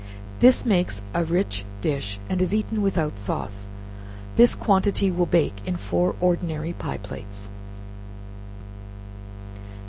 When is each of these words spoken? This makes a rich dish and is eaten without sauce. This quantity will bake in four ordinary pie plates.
This 0.39 0.65
makes 0.65 1.03
a 1.13 1.23
rich 1.23 1.63
dish 1.81 2.19
and 2.27 2.41
is 2.41 2.55
eaten 2.55 2.81
without 2.81 3.19
sauce. 3.19 3.67
This 4.35 4.55
quantity 4.55 5.11
will 5.11 5.27
bake 5.27 5.61
in 5.63 5.77
four 5.77 6.15
ordinary 6.19 6.73
pie 6.73 6.97
plates. 6.97 7.51